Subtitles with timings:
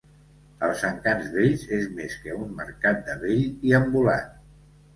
[0.67, 4.37] Els Encants Vells és més que un mercat de vell i ambulant.